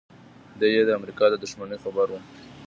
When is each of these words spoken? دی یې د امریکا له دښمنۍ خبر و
دی 0.59 0.67
یې 0.75 0.81
د 0.85 0.89
امریکا 0.99 1.25
له 1.31 1.37
دښمنۍ 1.43 1.77
خبر 1.83 2.07
و 2.09 2.13